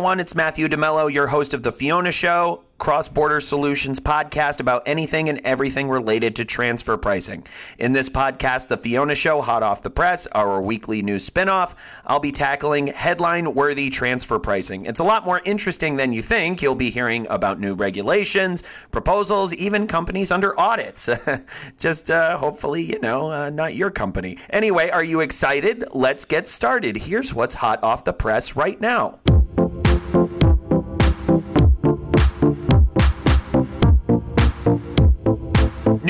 everyone. 0.00 0.18
It's 0.18 0.34
Matthew 0.34 0.66
DeMello, 0.66 1.12
your 1.12 1.26
host 1.26 1.52
of 1.52 1.62
The 1.62 1.70
Fiona 1.70 2.10
Show 2.10 2.62
cross 2.80 3.10
border 3.10 3.40
solutions 3.40 4.00
podcast 4.00 4.58
about 4.58 4.82
anything 4.86 5.28
and 5.28 5.38
everything 5.44 5.88
related 5.88 6.34
to 6.36 6.46
transfer 6.46 6.96
pricing. 6.96 7.46
In 7.78 7.92
this 7.92 8.08
podcast, 8.08 8.68
The 8.68 8.78
Fiona 8.78 9.14
Show, 9.14 9.42
hot 9.42 9.62
off 9.62 9.82
the 9.82 9.90
press, 9.90 10.26
our 10.28 10.62
weekly 10.62 11.02
news 11.02 11.28
spinoff, 11.28 11.74
I'll 12.06 12.20
be 12.20 12.32
tackling 12.32 12.86
headline 12.86 13.52
worthy 13.54 13.90
transfer 13.90 14.38
pricing. 14.38 14.86
It's 14.86 14.98
a 14.98 15.04
lot 15.04 15.26
more 15.26 15.42
interesting 15.44 15.96
than 15.96 16.14
you 16.14 16.22
think. 16.22 16.62
You'll 16.62 16.74
be 16.74 16.90
hearing 16.90 17.26
about 17.28 17.60
new 17.60 17.74
regulations, 17.74 18.64
proposals, 18.90 19.52
even 19.54 19.86
companies 19.86 20.32
under 20.32 20.58
audits. 20.58 21.10
Just 21.78 22.10
uh, 22.10 22.38
hopefully, 22.38 22.82
you 22.82 22.98
know, 23.00 23.30
uh, 23.30 23.50
not 23.50 23.74
your 23.74 23.90
company. 23.90 24.38
Anyway, 24.48 24.88
are 24.88 25.04
you 25.04 25.20
excited? 25.20 25.84
Let's 25.92 26.24
get 26.24 26.48
started. 26.48 26.96
Here's 26.96 27.34
what's 27.34 27.54
hot 27.54 27.84
off 27.84 28.04
the 28.04 28.14
press 28.14 28.56
right 28.56 28.80
now. 28.80 29.20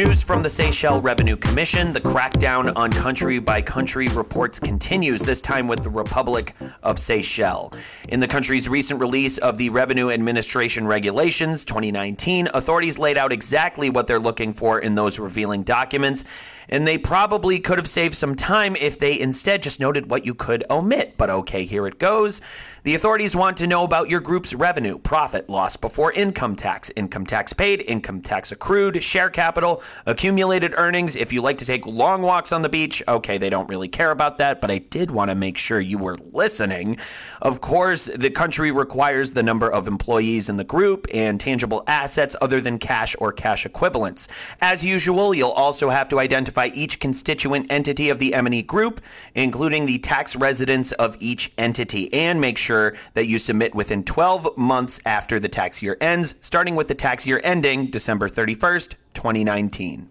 News 0.02 0.22
from 0.22 0.42
the 0.42 0.48
Seychelles 0.48 1.02
Revenue 1.02 1.36
Commission. 1.36 1.92
The 1.92 2.00
crackdown 2.00 2.72
on 2.74 2.91
country 2.91 3.38
by 3.38 3.60
country 3.60 4.08
reports 4.08 4.58
continues, 4.58 5.20
this 5.20 5.42
time 5.42 5.68
with 5.68 5.82
the 5.82 5.91
Republic 5.91 6.54
of 6.82 6.98
Seychelles. 6.98 7.74
In 8.10 8.19
the 8.19 8.27
country's 8.27 8.69
recent 8.69 8.98
release 8.98 9.38
of 9.38 9.56
the 9.56 9.70
Revenue 9.70 10.10
Administration 10.10 10.84
Regulations 10.84 11.64
2019, 11.64 12.48
authorities 12.52 12.98
laid 12.98 13.16
out 13.16 13.30
exactly 13.30 13.88
what 13.88 14.09
they're 14.09 14.19
looking 14.19 14.52
for 14.52 14.80
in 14.80 14.96
those 14.96 15.20
revealing 15.20 15.62
documents 15.62 16.24
and 16.70 16.86
they 16.86 16.96
probably 16.96 17.59
could 17.61 17.78
have 17.78 17.88
saved 17.88 18.14
some 18.14 18.34
time 18.34 18.77
if 18.77 18.98
they 18.98 19.19
instead 19.20 19.62
just 19.62 19.81
noted 19.81 20.11
what 20.11 20.25
you 20.25 20.34
could 20.34 20.64
omit. 20.70 21.16
But 21.16 21.28
okay, 21.28 21.64
here 21.64 21.86
it 21.86 21.98
goes. 21.98 22.41
The 22.84 22.94
authorities 22.94 23.36
want 23.36 23.58
to 23.58 23.66
know 23.66 23.84
about 23.84 24.08
your 24.08 24.20
group's 24.20 24.55
revenue, 24.55 24.98
profit, 24.98 25.50
loss 25.50 25.77
before 25.77 26.12
income 26.12 26.56
tax, 26.56 26.91
income 26.97 27.27
tax 27.27 27.53
paid, 27.53 27.83
income 27.83 28.22
tax 28.22 28.53
accrued, 28.53 29.03
share 29.03 29.28
capital, 29.28 29.83
accumulated 30.06 30.75
earnings. 30.77 31.16
If 31.16 31.33
you 31.33 31.42
like 31.42 31.58
to 31.58 31.66
take 31.66 31.84
long 31.86 32.22
walks 32.22 32.53
on 32.53 32.62
the 32.62 32.69
beach, 32.69 33.03
okay, 33.06 33.36
they 33.36 33.50
don't 33.50 33.69
really 33.69 33.88
care 33.88 34.12
about 34.12 34.38
that, 34.38 34.61
but 34.61 34.70
I 34.70 34.78
did 34.78 35.11
want 35.11 35.31
to 35.31 35.34
make 35.34 35.58
sure 35.58 35.81
you 35.81 35.98
were 35.98 36.16
listening. 36.33 36.98
Of 37.42 37.61
course, 37.61 38.00
the 38.06 38.31
country 38.31 38.70
requires 38.70 39.33
the 39.33 39.43
number 39.43 39.70
of 39.70 39.89
employees 39.89 40.48
in 40.48 40.56
the 40.56 40.65
group 40.65 41.06
and 41.12 41.41
tangible 41.41 41.83
assets 41.87 42.37
other 42.41 42.61
than 42.61 42.79
cash 42.79 43.17
or 43.19 43.33
cash 43.33 43.67
equivalents. 43.67 44.29
As 44.61 44.84
usual, 44.84 45.34
you'll 45.34 45.51
also 45.51 45.89
have 45.89 46.09
to 46.11 46.19
identify 46.19 46.71
each 46.75 47.01
constituent 47.01 47.71
entity 47.71 48.11
of 48.11 48.19
the 48.19 48.33
MNE 48.33 48.67
group, 48.67 49.01
including 49.34 49.87
the 49.87 49.98
tax 49.98 50.37
residence 50.37 50.93
of 50.93 51.17
each 51.21 51.53
entity, 51.59 52.12
and 52.12 52.41
make 52.41 52.59
sure 52.59 52.95
that 53.15 53.27
you 53.27 53.39
submit 53.39 53.75
within 53.75 54.05
12 54.05 54.56
months 54.56 55.01
after 55.06 55.41
the 55.41 55.48
tax 55.48 55.83
year 55.83 55.97
ends, 56.01 56.34
starting 56.41 56.77
with 56.77 56.89
the 56.89 56.95
tax 56.95 57.27
year 57.27 57.41
ending 57.45 57.87
December 57.87 58.28
31st, 58.28 58.95
2019. 59.15 60.09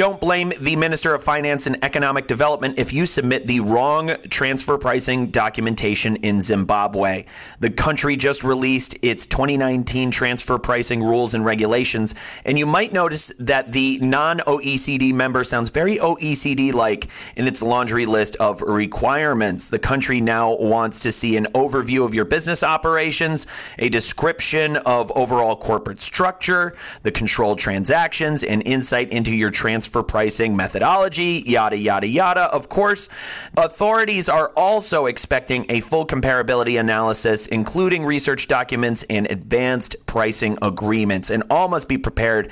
Don't 0.00 0.18
blame 0.18 0.50
the 0.58 0.76
Minister 0.76 1.12
of 1.12 1.22
Finance 1.22 1.66
and 1.66 1.76
Economic 1.84 2.26
Development 2.26 2.78
if 2.78 2.90
you 2.90 3.04
submit 3.04 3.46
the 3.46 3.60
wrong 3.60 4.16
transfer 4.30 4.78
pricing 4.78 5.26
documentation 5.26 6.16
in 6.16 6.40
Zimbabwe. 6.40 7.26
The 7.58 7.68
country 7.68 8.16
just 8.16 8.42
released 8.42 8.96
its 9.02 9.26
2019 9.26 10.10
transfer 10.10 10.56
pricing 10.56 11.02
rules 11.02 11.34
and 11.34 11.44
regulations, 11.44 12.14
and 12.46 12.58
you 12.58 12.64
might 12.64 12.94
notice 12.94 13.30
that 13.40 13.72
the 13.72 13.98
non 13.98 14.38
OECD 14.38 15.12
member 15.12 15.44
sounds 15.44 15.68
very 15.68 15.98
OECD 15.98 16.72
like 16.72 17.08
in 17.36 17.46
its 17.46 17.60
laundry 17.60 18.06
list 18.06 18.36
of 18.36 18.62
requirements. 18.62 19.68
The 19.68 19.78
country 19.78 20.18
now 20.18 20.56
wants 20.56 21.00
to 21.00 21.12
see 21.12 21.36
an 21.36 21.44
overview 21.52 22.06
of 22.06 22.14
your 22.14 22.24
business 22.24 22.62
operations, 22.62 23.46
a 23.78 23.90
description 23.90 24.78
of 24.78 25.12
overall 25.14 25.56
corporate 25.56 26.00
structure, 26.00 26.74
the 27.02 27.12
controlled 27.12 27.58
transactions, 27.58 28.44
and 28.44 28.62
insight 28.66 29.12
into 29.12 29.36
your 29.36 29.50
transfer 29.50 29.89
for 29.90 30.02
pricing 30.02 30.56
methodology, 30.56 31.42
yada, 31.46 31.76
yada, 31.76 32.06
yada. 32.06 32.42
Of 32.52 32.68
course, 32.68 33.08
authorities 33.56 34.28
are 34.28 34.50
also 34.56 35.06
expecting 35.06 35.66
a 35.68 35.80
full 35.80 36.06
comparability 36.06 36.80
analysis, 36.80 37.46
including 37.46 38.04
research 38.04 38.48
documents 38.48 39.04
and 39.10 39.30
advanced 39.30 39.96
pricing 40.06 40.56
agreements, 40.62 41.30
and 41.30 41.42
all 41.50 41.68
must 41.68 41.88
be 41.88 41.98
prepared 41.98 42.50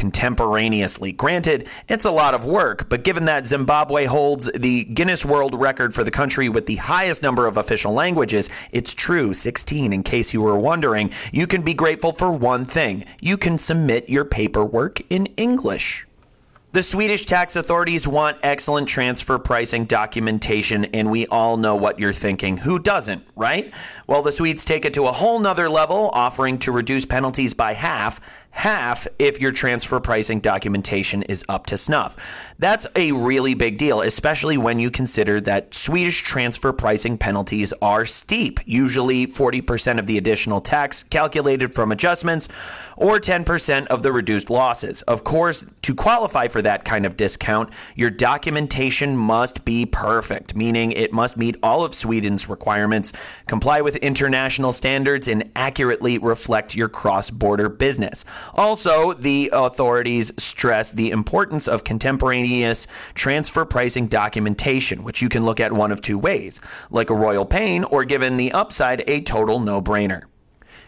contemporaneously. 0.00 1.12
Granted, 1.12 1.68
it's 1.88 2.04
a 2.04 2.10
lot 2.10 2.34
of 2.34 2.44
work, 2.44 2.88
but 2.88 3.04
given 3.04 3.26
that 3.26 3.46
Zimbabwe 3.46 4.06
holds 4.06 4.50
the 4.52 4.84
Guinness 4.84 5.24
World 5.24 5.54
Record 5.54 5.94
for 5.94 6.04
the 6.04 6.10
country 6.10 6.48
with 6.48 6.66
the 6.66 6.76
highest 6.76 7.22
number 7.22 7.46
of 7.46 7.56
official 7.56 7.92
languages, 7.92 8.48
it's 8.72 8.94
true, 8.94 9.34
16 9.34 9.92
in 9.92 10.02
case 10.02 10.32
you 10.32 10.42
were 10.42 10.58
wondering, 10.58 11.10
you 11.32 11.46
can 11.46 11.62
be 11.62 11.74
grateful 11.74 12.12
for 12.12 12.30
one 12.30 12.64
thing. 12.64 13.04
You 13.20 13.36
can 13.36 13.58
submit 13.58 14.08
your 14.08 14.24
paperwork 14.24 15.00
in 15.10 15.26
English. 15.36 16.06
The 16.72 16.84
Swedish 16.84 17.26
tax 17.26 17.56
authorities 17.56 18.06
want 18.06 18.38
excellent 18.44 18.88
transfer 18.88 19.40
pricing 19.40 19.86
documentation, 19.86 20.84
and 20.84 21.10
we 21.10 21.26
all 21.26 21.56
know 21.56 21.74
what 21.74 21.98
you're 21.98 22.12
thinking. 22.12 22.56
Who 22.56 22.78
doesn't, 22.78 23.26
right? 23.34 23.74
Well, 24.06 24.22
the 24.22 24.30
Swedes 24.30 24.64
take 24.64 24.84
it 24.84 24.94
to 24.94 25.08
a 25.08 25.12
whole 25.12 25.40
nother 25.40 25.68
level, 25.68 26.10
offering 26.12 26.58
to 26.58 26.70
reduce 26.70 27.04
penalties 27.04 27.54
by 27.54 27.72
half 27.72 28.20
half 28.50 29.06
if 29.18 29.40
your 29.40 29.52
transfer 29.52 30.00
pricing 30.00 30.40
documentation 30.40 31.22
is 31.24 31.44
up 31.48 31.66
to 31.66 31.76
snuff. 31.76 32.16
That's 32.58 32.86
a 32.96 33.12
really 33.12 33.54
big 33.54 33.78
deal, 33.78 34.02
especially 34.02 34.58
when 34.58 34.78
you 34.78 34.90
consider 34.90 35.40
that 35.42 35.74
Swedish 35.74 36.22
transfer 36.22 36.72
pricing 36.72 37.16
penalties 37.16 37.72
are 37.80 38.04
steep, 38.04 38.60
usually 38.66 39.26
40% 39.26 39.98
of 39.98 40.06
the 40.06 40.18
additional 40.18 40.60
tax 40.60 41.04
calculated 41.04 41.74
from 41.74 41.92
adjustments 41.92 42.48
or 42.96 43.18
10% 43.18 43.86
of 43.86 44.02
the 44.02 44.12
reduced 44.12 44.50
losses. 44.50 45.00
Of 45.02 45.24
course, 45.24 45.64
to 45.82 45.94
qualify 45.94 46.48
for 46.48 46.60
that 46.60 46.84
kind 46.84 47.06
of 47.06 47.16
discount, 47.16 47.72
your 47.96 48.10
documentation 48.10 49.16
must 49.16 49.64
be 49.64 49.86
perfect, 49.86 50.54
meaning 50.54 50.92
it 50.92 51.12
must 51.12 51.38
meet 51.38 51.56
all 51.62 51.82
of 51.82 51.94
Sweden's 51.94 52.48
requirements, 52.48 53.14
comply 53.46 53.80
with 53.80 53.96
international 53.96 54.72
standards, 54.72 55.28
and 55.28 55.50
accurately 55.56 56.18
reflect 56.18 56.76
your 56.76 56.90
cross 56.90 57.30
border 57.30 57.70
business. 57.70 58.26
Also, 58.54 59.12
the 59.12 59.50
authorities 59.52 60.32
stress 60.38 60.92
the 60.92 61.10
importance 61.10 61.68
of 61.68 61.84
contemporaneous 61.84 62.86
transfer 63.14 63.64
pricing 63.64 64.06
documentation, 64.06 65.02
which 65.04 65.22
you 65.22 65.28
can 65.28 65.44
look 65.44 65.60
at 65.60 65.72
one 65.72 65.92
of 65.92 66.00
two 66.00 66.18
ways, 66.18 66.60
like 66.90 67.10
a 67.10 67.14
royal 67.14 67.44
pain, 67.44 67.84
or 67.84 68.04
given 68.04 68.36
the 68.36 68.52
upside, 68.52 69.02
a 69.08 69.20
total 69.22 69.60
no 69.60 69.80
brainer. 69.80 70.24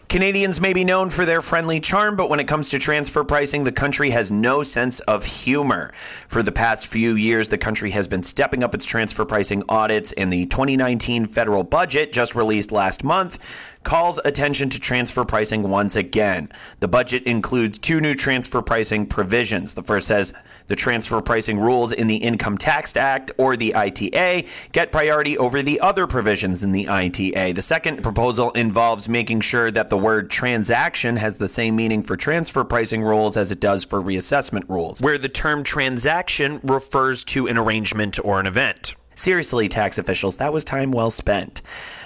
Canadians 0.09 0.61
may 0.61 0.73
be 0.73 0.83
known 0.83 1.09
for 1.09 1.25
their 1.25 1.41
friendly 1.41 1.79
charm, 1.79 2.15
but 2.15 2.29
when 2.29 2.39
it 2.39 2.47
comes 2.47 2.69
to 2.69 2.77
transfer 2.77 3.23
pricing, 3.23 3.63
the 3.63 3.71
country 3.71 4.11
has 4.11 4.31
no 4.31 4.61
sense 4.61 4.99
of 5.01 5.25
humor. 5.25 5.91
For 6.27 6.43
the 6.43 6.51
past 6.51 6.85
few 6.85 7.15
years, 7.15 7.49
the 7.49 7.57
country 7.57 7.89
has 7.91 8.07
been 8.07 8.21
stepping 8.21 8.63
up 8.63 8.75
its 8.75 8.85
transfer 8.85 9.25
pricing 9.25 9.63
audits, 9.69 10.11
and 10.11 10.31
the 10.31 10.45
2019 10.45 11.25
federal 11.25 11.63
budget, 11.63 12.13
just 12.13 12.35
released 12.35 12.71
last 12.71 13.03
month, 13.03 13.39
calls 13.83 14.19
attention 14.25 14.69
to 14.69 14.79
transfer 14.79 15.23
pricing 15.23 15.69
once 15.69 15.95
again. 15.95 16.51
The 16.79 16.87
budget 16.87 17.23
includes 17.23 17.77
two 17.77 17.99
new 17.99 18.15
transfer 18.15 18.61
pricing 18.61 19.05
provisions. 19.05 19.73
The 19.73 19.83
first 19.83 20.07
says 20.07 20.33
the 20.67 20.75
transfer 20.75 21.21
pricing 21.21 21.59
rules 21.59 21.91
in 21.91 22.07
the 22.07 22.15
Income 22.15 22.57
Tax 22.57 22.95
Act 22.95 23.31
or 23.37 23.57
the 23.57 23.75
ITA 23.75 24.45
get 24.71 24.91
priority 24.91 25.37
over 25.37 25.61
the 25.61 25.79
other 25.79 26.07
provisions 26.07 26.63
in 26.63 26.71
the 26.71 26.87
ITA. 26.87 27.51
The 27.53 27.61
second 27.61 28.03
proposal 28.03 28.51
involves 28.51 29.09
making 29.09 29.41
sure 29.41 29.71
that 29.71 29.89
the 29.89 29.97
word 29.97 30.29
transaction 30.29 31.15
has 31.17 31.37
the 31.37 31.49
same 31.49 31.75
meaning 31.75 32.03
for 32.03 32.15
transfer 32.15 32.63
pricing 32.63 33.03
rules 33.03 33.37
as 33.37 33.51
it 33.51 33.59
does 33.59 33.83
for 33.83 34.01
reassessment 34.01 34.67
rules, 34.69 35.01
where 35.01 35.17
the 35.17 35.29
term 35.29 35.63
transaction 35.63 36.59
refers 36.63 37.23
to 37.25 37.47
an 37.47 37.57
arrangement 37.57 38.17
or 38.23 38.39
an 38.39 38.47
event. 38.47 38.95
Seriously, 39.15 39.69
tax 39.69 39.97
officials, 39.97 40.37
that 40.37 40.51
was 40.51 40.63
time 40.63 40.91
well 40.91 41.11
spent. 41.11 41.61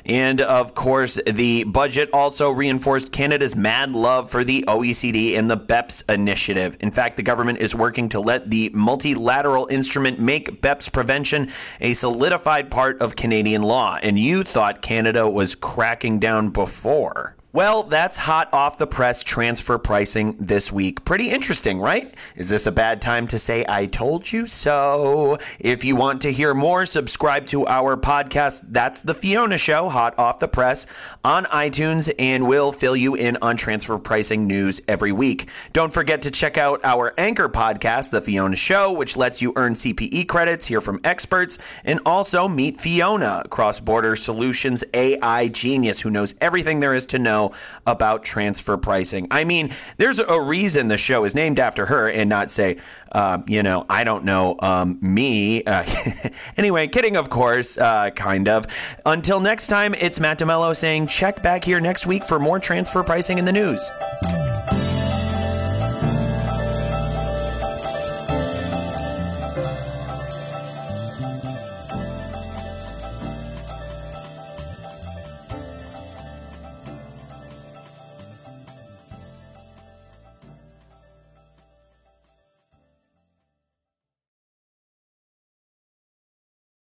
And 0.05 0.41
of 0.41 0.73
course, 0.73 1.19
the 1.25 1.63
budget 1.65 2.09
also 2.13 2.49
reinforced 2.49 3.11
Canada's 3.11 3.55
mad 3.55 3.93
love 3.93 4.31
for 4.31 4.43
the 4.43 4.63
OECD 4.67 5.37
and 5.37 5.49
the 5.49 5.57
BEPS 5.57 6.09
initiative. 6.13 6.77
In 6.79 6.91
fact, 6.91 7.17
the 7.17 7.23
government 7.23 7.59
is 7.59 7.75
working 7.75 8.09
to 8.09 8.19
let 8.19 8.49
the 8.49 8.69
multilateral 8.73 9.67
instrument 9.67 10.19
make 10.19 10.61
BEPS 10.61 10.91
prevention 10.91 11.49
a 11.81 11.93
solidified 11.93 12.71
part 12.71 13.01
of 13.01 13.15
Canadian 13.15 13.61
law. 13.61 13.97
And 14.01 14.17
you 14.19 14.43
thought 14.43 14.81
Canada 14.81 15.29
was 15.29 15.55
cracking 15.55 16.19
down 16.19 16.49
before. 16.49 17.36
Well, 17.57 17.81
that's 17.81 18.17
hot 18.17 18.53
off 18.53 18.77
the 18.77 18.85
press 18.85 19.23
transfer 19.23 19.79
pricing 19.79 20.35
this 20.39 20.71
week. 20.71 21.03
Pretty 21.05 21.31
interesting, 21.31 21.79
right? 21.79 22.13
Is 22.35 22.49
this 22.49 22.67
a 22.67 22.71
bad 22.71 23.01
time 23.01 23.25
to 23.29 23.39
say 23.39 23.65
I 23.67 23.87
told 23.87 24.31
you 24.31 24.45
so? 24.45 25.39
If 25.59 25.83
you 25.83 25.95
want 25.95 26.21
to 26.21 26.31
hear 26.31 26.53
more, 26.53 26.85
subscribe 26.85 27.47
to 27.47 27.65
our 27.65 27.97
podcast. 27.97 28.65
That's 28.67 29.01
The 29.01 29.15
Fiona 29.15 29.57
Show, 29.57 29.89
hot 29.89 30.19
off 30.19 30.37
the 30.37 30.47
press 30.47 30.85
on 31.25 31.45
iTunes, 31.45 32.13
and 32.19 32.47
we'll 32.47 32.71
fill 32.71 32.95
you 32.95 33.15
in 33.15 33.39
on 33.41 33.57
transfer 33.57 33.97
pricing 33.97 34.45
news 34.45 34.79
every 34.87 35.11
week. 35.11 35.49
Don't 35.73 35.91
forget 35.91 36.21
to 36.21 36.29
check 36.29 36.59
out 36.59 36.79
our 36.83 37.15
anchor 37.17 37.49
podcast, 37.49 38.11
The 38.11 38.21
Fiona 38.21 38.55
Show, 38.55 38.91
which 38.91 39.17
lets 39.17 39.41
you 39.41 39.53
earn 39.55 39.73
CPE 39.73 40.27
credits, 40.27 40.67
hear 40.67 40.79
from 40.79 41.01
experts, 41.03 41.57
and 41.85 42.01
also 42.05 42.47
meet 42.47 42.79
Fiona, 42.79 43.43
cross 43.49 43.79
border 43.81 44.15
solutions 44.15 44.83
AI 44.93 45.47
genius 45.47 45.99
who 45.99 46.11
knows 46.11 46.35
everything 46.39 46.81
there 46.81 46.93
is 46.93 47.07
to 47.07 47.17
know 47.17 47.46
about 47.85 48.23
transfer 48.23 48.77
pricing. 48.77 49.27
I 49.31 49.43
mean, 49.43 49.71
there's 49.97 50.19
a 50.19 50.39
reason 50.41 50.87
the 50.87 50.97
show 50.97 51.23
is 51.23 51.35
named 51.35 51.59
after 51.59 51.85
her 51.85 52.09
and 52.09 52.29
not 52.29 52.51
say, 52.51 52.77
uh, 53.11 53.39
you 53.47 53.63
know, 53.63 53.85
I 53.89 54.03
don't 54.03 54.23
know, 54.23 54.55
um, 54.59 54.97
me. 55.01 55.63
Uh, 55.63 55.85
anyway, 56.57 56.87
kidding, 56.87 57.15
of 57.15 57.29
course, 57.29 57.77
uh, 57.77 58.09
kind 58.11 58.47
of. 58.47 58.65
Until 59.05 59.39
next 59.39 59.67
time, 59.67 59.93
it's 59.95 60.19
Matt 60.19 60.39
DeMello 60.39 60.75
saying 60.75 61.07
check 61.07 61.41
back 61.41 61.63
here 61.63 61.79
next 61.79 62.05
week 62.05 62.25
for 62.25 62.39
more 62.39 62.59
transfer 62.59 63.03
pricing 63.03 63.37
in 63.37 63.45
the 63.45 63.53
news. 63.53 63.91